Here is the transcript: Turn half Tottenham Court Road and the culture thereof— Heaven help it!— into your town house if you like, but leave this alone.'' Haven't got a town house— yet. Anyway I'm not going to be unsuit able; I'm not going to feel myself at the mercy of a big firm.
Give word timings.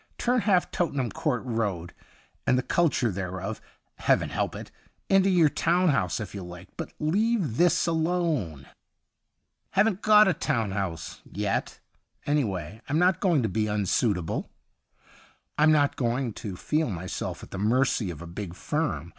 Turn 0.17 0.41
half 0.41 0.71
Tottenham 0.71 1.11
Court 1.11 1.43
Road 1.45 1.93
and 2.47 2.57
the 2.57 2.63
culture 2.63 3.11
thereof— 3.11 3.61
Heaven 4.07 4.29
help 4.29 4.55
it!— 4.55 4.71
into 5.09 5.29
your 5.29 5.47
town 5.47 5.89
house 5.89 6.19
if 6.19 6.33
you 6.33 6.41
like, 6.41 6.69
but 6.75 6.91
leave 6.99 7.57
this 7.57 7.85
alone.'' 7.85 8.65
Haven't 9.77 10.01
got 10.01 10.27
a 10.27 10.33
town 10.33 10.71
house— 10.71 11.21
yet. 11.31 11.79
Anyway 12.25 12.81
I'm 12.89 12.97
not 12.97 13.19
going 13.19 13.43
to 13.43 13.47
be 13.49 13.67
unsuit 13.69 14.17
able; 14.17 14.49
I'm 15.55 15.71
not 15.71 15.97
going 15.97 16.33
to 16.33 16.55
feel 16.55 16.89
myself 16.89 17.43
at 17.43 17.51
the 17.51 17.59
mercy 17.59 18.09
of 18.09 18.23
a 18.23 18.25
big 18.25 18.55
firm. 18.55 19.09